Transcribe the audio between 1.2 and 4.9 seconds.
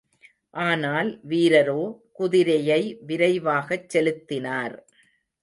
வீரரோ, குதிரையை விரைவாகச் செலுத்தினார்.